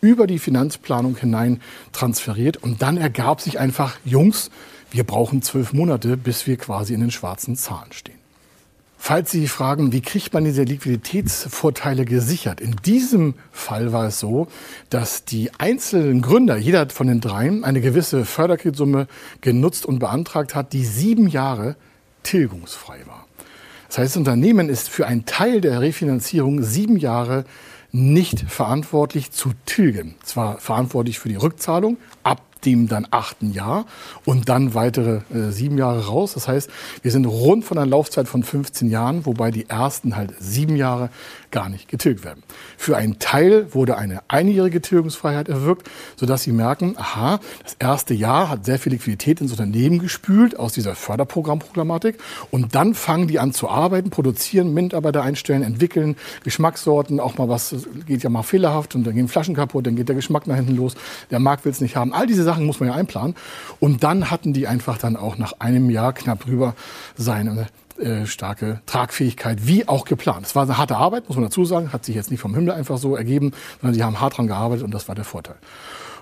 über 0.00 0.26
die 0.26 0.38
Finanzplanung 0.38 1.16
hinein 1.16 1.60
transferiert. 1.92 2.56
Und 2.56 2.82
dann 2.82 2.96
ergab 2.96 3.40
sich 3.40 3.58
einfach, 3.58 3.96
Jungs, 4.04 4.50
wir 4.90 5.04
brauchen 5.04 5.42
zwölf 5.42 5.72
Monate, 5.72 6.16
bis 6.16 6.46
wir 6.46 6.56
quasi 6.56 6.94
in 6.94 7.00
den 7.00 7.10
schwarzen 7.10 7.56
Zahlen 7.56 7.92
stehen. 7.92 8.18
Falls 9.00 9.30
Sie 9.30 9.46
fragen, 9.46 9.92
wie 9.92 10.00
kriegt 10.00 10.34
man 10.34 10.44
diese 10.44 10.64
Liquiditätsvorteile 10.64 12.04
gesichert? 12.04 12.60
In 12.60 12.74
diesem 12.84 13.34
Fall 13.52 13.92
war 13.92 14.08
es 14.08 14.18
so, 14.18 14.48
dass 14.90 15.24
die 15.24 15.52
einzelnen 15.56 16.20
Gründer, 16.20 16.56
jeder 16.56 16.88
von 16.90 17.06
den 17.06 17.20
dreien, 17.20 17.62
eine 17.64 17.80
gewisse 17.80 18.24
Förderkreditsumme 18.24 19.06
genutzt 19.40 19.86
und 19.86 20.00
beantragt 20.00 20.56
hat, 20.56 20.72
die 20.72 20.84
sieben 20.84 21.28
Jahre 21.28 21.76
tilgungsfrei 22.24 22.98
war. 23.06 23.26
Das 23.86 23.98
heißt, 23.98 24.16
das 24.16 24.18
Unternehmen 24.18 24.68
ist 24.68 24.88
für 24.88 25.06
einen 25.06 25.24
Teil 25.24 25.60
der 25.60 25.80
Refinanzierung 25.80 26.62
sieben 26.62 26.96
Jahre 26.96 27.44
nicht 27.90 28.40
verantwortlich 28.40 29.30
zu 29.30 29.52
tilgen. 29.66 30.16
Zwar 30.22 30.58
verantwortlich 30.58 31.18
für 31.18 31.28
die 31.28 31.36
Rückzahlung 31.36 31.96
ab 32.22 32.42
dem 32.64 32.88
dann 32.88 33.06
achten 33.10 33.52
Jahr 33.52 33.86
und 34.24 34.48
dann 34.48 34.74
weitere 34.74 35.20
äh, 35.32 35.50
sieben 35.50 35.78
Jahre 35.78 36.06
raus. 36.06 36.34
Das 36.34 36.48
heißt, 36.48 36.70
wir 37.02 37.10
sind 37.10 37.24
rund 37.24 37.64
von 37.64 37.78
einer 37.78 37.86
Laufzeit 37.86 38.28
von 38.28 38.42
15 38.42 38.90
Jahren, 38.90 39.26
wobei 39.26 39.50
die 39.50 39.68
ersten 39.68 40.16
halt 40.16 40.34
sieben 40.40 40.76
Jahre 40.76 41.10
gar 41.50 41.68
nicht 41.68 41.88
getilgt 41.88 42.24
werden. 42.24 42.42
Für 42.76 42.96
einen 42.96 43.18
Teil 43.18 43.74
wurde 43.74 43.96
eine 43.96 44.20
einjährige 44.28 44.80
Tilgungsfreiheit 44.80 45.48
erwirkt, 45.48 45.88
sodass 46.16 46.42
Sie 46.42 46.52
merken, 46.52 46.94
aha, 46.96 47.40
das 47.62 47.76
erste 47.78 48.14
Jahr 48.14 48.48
hat 48.48 48.64
sehr 48.64 48.78
viel 48.78 48.92
Liquidität 48.92 49.40
ins 49.40 49.52
Unternehmen 49.52 49.98
gespült 49.98 50.58
aus 50.58 50.72
dieser 50.72 50.94
Förderprogrammproblematik 50.94 52.18
und 52.50 52.74
dann 52.74 52.94
fangen 52.94 53.28
die 53.28 53.38
an 53.38 53.52
zu 53.52 53.68
arbeiten, 53.68 54.10
produzieren, 54.10 54.74
Mitarbeiter 54.74 55.22
einstellen, 55.22 55.62
entwickeln, 55.62 56.16
Geschmackssorten, 56.44 57.20
auch 57.20 57.38
mal 57.38 57.48
was 57.48 57.74
geht 58.06 58.22
ja 58.22 58.30
mal 58.30 58.42
fehlerhaft 58.42 58.94
und 58.94 59.04
dann 59.04 59.14
gehen 59.14 59.28
Flaschen 59.28 59.54
kaputt, 59.54 59.86
dann 59.86 59.96
geht 59.96 60.08
der 60.08 60.16
Geschmack 60.16 60.46
nach 60.46 60.56
hinten 60.56 60.76
los, 60.76 60.94
der 61.30 61.38
Markt 61.38 61.64
will 61.64 61.72
es 61.72 61.80
nicht 61.80 61.96
haben. 61.96 62.12
All 62.12 62.26
diese 62.26 62.44
Sachen 62.44 62.66
muss 62.66 62.80
man 62.80 62.88
ja 62.90 62.94
einplanen 62.94 63.34
und 63.80 64.02
dann 64.02 64.30
hatten 64.30 64.52
die 64.52 64.66
einfach 64.66 64.98
dann 64.98 65.16
auch 65.16 65.38
nach 65.38 65.54
einem 65.58 65.90
Jahr 65.90 66.12
knapp 66.12 66.44
drüber 66.44 66.74
seine 67.16 67.68
äh, 67.98 68.26
starke 68.26 68.80
Tragfähigkeit, 68.86 69.66
wie 69.66 69.88
auch 69.88 70.04
geplant. 70.04 70.46
Es 70.46 70.54
war 70.54 70.62
eine 70.64 70.78
harte 70.78 70.96
Arbeit, 70.96 71.28
muss 71.28 71.36
man 71.36 71.44
dazu 71.44 71.64
sagen, 71.64 71.92
hat 71.92 72.04
sich 72.04 72.14
jetzt 72.14 72.30
nicht 72.30 72.40
vom 72.40 72.54
Himmel 72.54 72.72
einfach 72.72 72.98
so 72.98 73.16
ergeben, 73.16 73.52
sondern 73.80 73.94
sie 73.94 74.04
haben 74.04 74.20
hart 74.20 74.38
dran 74.38 74.46
gearbeitet 74.46 74.84
und 74.84 74.92
das 74.92 75.08
war 75.08 75.14
der 75.14 75.24
Vorteil. 75.24 75.56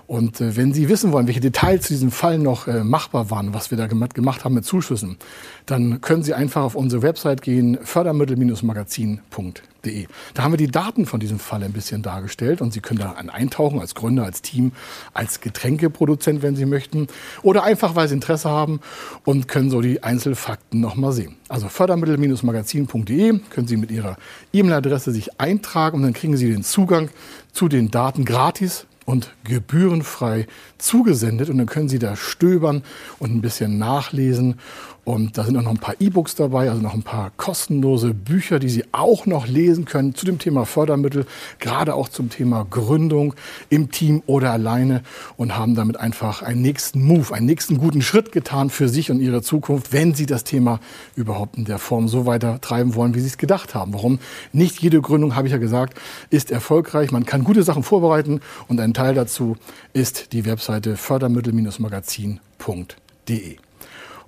Und 0.07 0.39
äh, 0.39 0.55
wenn 0.55 0.73
Sie 0.73 0.87
wissen 0.87 1.11
wollen, 1.11 1.27
welche 1.27 1.41
Details 1.41 1.83
zu 1.83 1.89
diesem 1.89 2.11
Fall 2.11 2.39
noch 2.39 2.67
äh, 2.67 2.85
machbar 2.85 3.29
waren, 3.29 3.53
was 3.53 3.71
wir 3.71 3.77
da 3.77 3.87
gemacht 3.87 4.45
haben 4.45 4.55
mit 4.55 4.63
Zuschüssen, 4.63 5.17
dann 5.65 5.99
können 5.99 6.23
Sie 6.23 6.33
einfach 6.33 6.63
auf 6.63 6.75
unsere 6.75 7.01
Website 7.01 7.41
gehen, 7.41 7.77
fördermittel-magazin.de. 7.83 10.07
Da 10.33 10.43
haben 10.43 10.53
wir 10.53 10.57
die 10.57 10.71
Daten 10.71 11.05
von 11.05 11.19
diesem 11.19 11.39
Fall 11.39 11.61
ein 11.61 11.73
bisschen 11.73 12.03
dargestellt 12.03 12.61
und 12.61 12.71
Sie 12.71 12.79
können 12.79 12.99
da 12.99 13.13
eintauchen 13.13 13.81
als 13.81 13.95
Gründer, 13.95 14.23
als 14.23 14.41
Team, 14.41 14.71
als 15.13 15.41
Getränkeproduzent, 15.41 16.41
wenn 16.41 16.55
Sie 16.55 16.65
möchten, 16.65 17.07
oder 17.43 17.63
einfach, 17.63 17.95
weil 17.95 18.07
Sie 18.07 18.15
Interesse 18.15 18.49
haben 18.49 18.79
und 19.25 19.49
können 19.49 19.69
so 19.69 19.81
die 19.81 20.03
Einzelfakten 20.03 20.79
noch 20.79 20.95
mal 20.95 21.11
sehen. 21.11 21.35
Also 21.49 21.67
fördermittel-magazin.de 21.67 23.39
können 23.49 23.67
Sie 23.67 23.77
mit 23.77 23.91
Ihrer 23.91 24.15
E-Mail-Adresse 24.53 25.11
sich 25.11 25.37
eintragen 25.39 25.97
und 25.97 26.03
dann 26.03 26.13
kriegen 26.13 26.37
Sie 26.37 26.49
den 26.49 26.63
Zugang 26.63 27.09
zu 27.51 27.67
den 27.67 27.91
Daten 27.91 28.23
gratis 28.23 28.87
und 29.07 29.33
gebührenfrei 29.45 30.47
zugesendet. 30.77 31.49
Und 31.49 31.57
dann 31.57 31.65
können 31.65 31.87
Sie 31.87 31.97
da 31.97 32.17
stöbern 32.17 32.83
und 33.19 33.33
ein 33.33 33.39
bisschen 33.39 33.77
nachlesen 33.77 34.59
und 35.07 35.37
da 35.37 35.45
sind 35.45 35.55
auch 35.55 35.61
noch 35.61 35.71
ein 35.71 35.77
paar 35.77 35.95
E-Books 36.01 36.35
dabei, 36.35 36.69
also 36.69 36.81
noch 36.81 36.93
ein 36.93 37.01
paar 37.01 37.31
kostenlose 37.37 38.13
Bücher, 38.13 38.59
die 38.59 38.67
Sie 38.67 38.83
auch 38.91 39.25
noch 39.25 39.47
lesen 39.47 39.85
können 39.85 40.15
zu 40.15 40.25
dem 40.25 40.37
Thema 40.37 40.65
Fördermittel, 40.65 41.25
gerade 41.59 41.95
auch 41.95 42.09
zum 42.09 42.29
Thema 42.29 42.67
Gründung 42.69 43.33
im 43.69 43.89
Team 43.89 44.21
oder 44.25 44.51
alleine 44.51 45.03
und 45.37 45.57
haben 45.57 45.75
damit 45.75 45.95
einfach 45.95 46.41
einen 46.41 46.61
nächsten 46.61 47.01
Move, 47.01 47.33
einen 47.33 47.45
nächsten 47.45 47.77
guten 47.77 48.01
Schritt 48.01 48.33
getan 48.33 48.69
für 48.69 48.89
sich 48.89 49.09
und 49.09 49.21
ihre 49.21 49.41
Zukunft, 49.41 49.93
wenn 49.93 50.13
Sie 50.13 50.25
das 50.25 50.43
Thema 50.43 50.81
überhaupt 51.15 51.55
in 51.55 51.63
der 51.63 51.79
Form 51.79 52.09
so 52.09 52.25
weiter 52.25 52.59
treiben 52.59 52.93
wollen, 52.93 53.15
wie 53.15 53.21
Sie 53.21 53.27
es 53.27 53.37
gedacht 53.37 53.75
haben. 53.75 53.93
Warum? 53.93 54.19
Nicht 54.51 54.81
jede 54.81 54.99
Gründung, 54.99 55.37
habe 55.37 55.47
ich 55.47 55.53
ja 55.53 55.57
gesagt, 55.57 55.97
ist 56.31 56.51
erfolgreich. 56.51 57.13
Man 57.13 57.25
kann 57.25 57.45
gute 57.45 57.63
Sachen 57.63 57.83
vorbereiten 57.83 58.41
und 58.67 58.81
ein 58.81 58.93
Teil 58.93 59.15
dazu 59.15 59.55
ist 59.93 60.33
die 60.33 60.43
Webseite 60.43 60.97
fördermittel-magazin.de. 60.97 63.66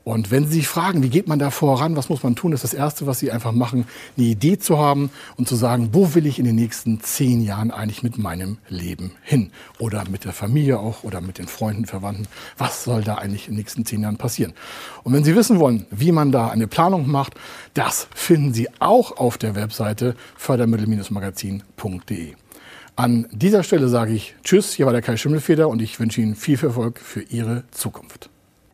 Und 0.10 0.32
wenn 0.32 0.48
Sie 0.48 0.54
sich 0.54 0.68
fragen, 0.68 1.04
wie 1.04 1.10
geht 1.10 1.28
man 1.28 1.38
da 1.38 1.52
voran, 1.52 1.96
was 1.96 2.10
muss 2.10 2.24
man 2.24 2.36
tun, 2.36 2.52
ist 2.52 2.64
das 2.64 2.74
Erste, 2.74 3.06
was 3.06 3.20
Sie 3.20 3.30
einfach 3.30 3.52
machen, 3.52 3.86
eine 4.18 4.26
Idee 4.26 4.58
zu 4.58 4.80
haben 4.80 5.12
und 5.38 5.48
zu 5.48 5.56
sagen, 5.56 5.90
wo 5.92 6.16
will 6.16 6.26
ich 6.26 6.40
in 6.40 6.46
den 6.46 6.56
nächsten 6.56 7.00
zehn 7.00 7.42
Jahren 7.42 7.70
eigentlich 7.70 8.02
mit 8.02 8.18
meinem 8.18 8.58
Leben 8.70 9.12
hin? 9.22 9.52
Oder 9.78 10.10
mit 10.10 10.26
der 10.26 10.34
Familie 10.34 10.80
auch 10.80 11.04
oder 11.04 11.22
mit 11.22 11.38
den 11.38 11.48
Freunden, 11.48 11.86
Verwandten. 11.86 12.28
Was 12.58 12.86
soll 12.86 13.04
da 13.04 13.20
eigentlich 13.20 13.50
in 13.50 13.54
den 13.54 13.60
nächsten 13.60 13.86
zehn 13.86 14.02
Jahren 14.02 14.18
passieren? 14.18 14.54
Und 15.04 15.14
wenn 15.14 15.24
Sie 15.24 15.36
wissen 15.36 15.60
wollen, 15.60 15.86
wie 15.92 16.12
man 16.12 16.32
da 16.32 16.48
eine 16.48 16.66
Planung 16.66 17.08
macht, 17.08 17.36
das 17.76 18.08
finden 18.16 18.52
Sie 18.52 18.68
auch 18.80 19.16
auf 19.18 19.38
der 19.38 19.54
Webseite 19.54 20.16
fördermittel-magazin.de. 20.38 22.34
An 22.96 23.28
dieser 23.32 23.62
Stelle 23.62 23.88
sage 23.88 24.14
ich 24.14 24.34
Tschüss, 24.44 24.74
hier 24.74 24.88
war 24.88 24.94
der 24.94 25.04
Kai 25.04 25.18
Schimmelfeder 25.18 25.70
und 25.70 25.84
ich 25.84 26.00
wünsche 26.00 26.20
Ihnen 26.20 26.34
viel 26.34 26.58
Erfolg 26.60 26.98
für 26.98 27.22
Ihre 27.22 27.66
Zukunft. 27.70 28.32